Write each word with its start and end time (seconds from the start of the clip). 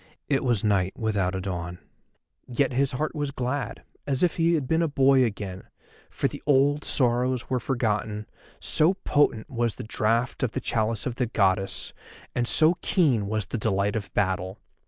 It 0.27 0.43
was 0.43 0.63
night 0.63 0.97
without 0.97 1.35
a 1.35 1.41
dawn. 1.41 1.77
Yet 2.47 2.73
his 2.73 2.93
heart 2.93 3.13
was 3.13 3.29
glad, 3.29 3.83
as 4.07 4.23
if 4.23 4.37
he 4.37 4.55
had 4.55 4.67
been 4.67 4.81
a 4.81 4.87
boy 4.87 5.23
again, 5.23 5.65
for 6.09 6.27
the 6.27 6.41
old 6.47 6.83
sorrows 6.83 7.51
were 7.51 7.59
forgotten, 7.59 8.25
so 8.59 8.95
potent 8.95 9.47
was 9.47 9.75
the 9.75 9.83
draught 9.83 10.41
of 10.41 10.53
the 10.53 10.59
chalice 10.59 11.05
of 11.05 11.17
the 11.17 11.27
Goddess, 11.27 11.93
and 12.33 12.47
so 12.47 12.77
keen 12.81 13.27
was 13.27 13.45
the 13.45 13.59
delight 13.59 13.95
of 13.95 14.11
battle. 14.15 14.57